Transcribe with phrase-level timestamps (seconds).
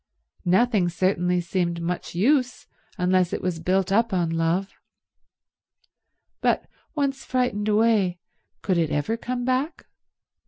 [0.47, 2.65] Nothing certainly seemed much use
[2.97, 4.73] unless it was built up on love.
[6.41, 8.17] But once frightened away,
[8.63, 9.85] could it ever come back?